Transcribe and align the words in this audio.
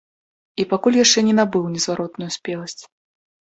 І 0.63 0.65
пакуль 0.71 0.97
яшчэ 1.03 1.23
не 1.29 1.37
набыў 1.41 1.69
незваротную 1.77 2.31
спеласць. 2.41 2.79